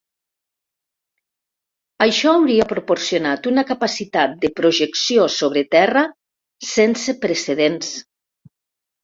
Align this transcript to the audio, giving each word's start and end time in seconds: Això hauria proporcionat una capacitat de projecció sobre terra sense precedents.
Això 2.05 2.31
hauria 2.37 2.65
proporcionat 2.71 3.49
una 3.51 3.65
capacitat 3.73 4.33
de 4.47 4.51
projecció 4.61 5.29
sobre 5.37 5.65
terra 5.77 6.05
sense 6.73 7.17
precedents. 7.29 7.95